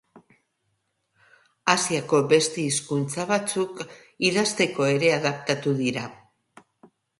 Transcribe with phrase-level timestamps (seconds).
[1.73, 3.85] Asiako beste hizkuntza batzuk
[4.31, 6.11] idazteko ere adaptatu dira.